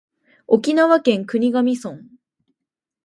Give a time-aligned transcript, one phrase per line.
[0.47, 1.99] 沖縄県国頭村